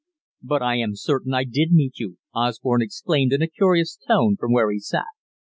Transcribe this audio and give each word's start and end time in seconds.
"But 0.41 0.63
I 0.63 0.77
am 0.77 0.95
certain 0.95 1.35
I 1.35 1.43
did 1.43 1.71
meet 1.71 1.99
you," 1.99 2.17
Osborne 2.33 2.81
exclaimed 2.81 3.33
in 3.33 3.43
a 3.43 3.47
curious 3.47 3.95
tone, 4.07 4.35
from 4.35 4.51
where 4.51 4.71
he 4.71 4.79
sat. 4.79 5.05